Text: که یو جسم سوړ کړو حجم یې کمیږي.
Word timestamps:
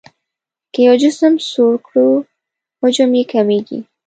که 0.73 0.79
یو 0.87 0.95
جسم 1.03 1.33
سوړ 1.49 1.73
کړو 1.87 2.09
حجم 2.81 3.11
یې 3.19 3.23
کمیږي. 3.31 3.79